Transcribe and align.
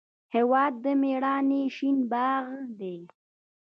هېواد 0.35 0.73
د 0.83 0.85
میړانې 1.01 1.61
شین 1.75 1.97
باغ 2.11 2.45
دی. 2.79 2.97